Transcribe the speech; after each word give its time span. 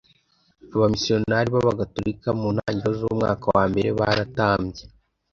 abamisiyoneri 0.73 1.49
b 1.53 1.55
abagatorika 1.61 2.29
mu 2.39 2.47
ntangiriro 2.55 2.91
z 2.99 3.01
umwaka 3.11 3.45
wa 3.55 3.63
mbere 3.71 3.89
baratambye 3.99 4.81